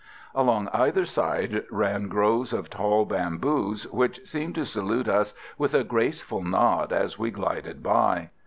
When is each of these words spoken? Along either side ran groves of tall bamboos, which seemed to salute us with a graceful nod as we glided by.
Along 0.33 0.67
either 0.69 1.05
side 1.05 1.63
ran 1.69 2.07
groves 2.07 2.53
of 2.53 2.71
tall 2.71 3.05
bamboos, 3.05 3.85
which 3.93 4.25
seemed 4.25 4.55
to 4.55 4.65
salute 4.65 5.07
us 5.07 5.35
with 5.59 5.75
a 5.75 5.83
graceful 5.83 6.41
nod 6.43 6.91
as 6.91 7.19
we 7.19 7.29
glided 7.29 7.83
by. 7.83 8.31